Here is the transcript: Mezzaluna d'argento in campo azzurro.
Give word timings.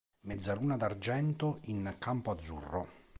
Mezzaluna 0.21 0.77
d'argento 0.77 1.59
in 1.65 1.95
campo 1.99 2.31
azzurro. 2.31 2.87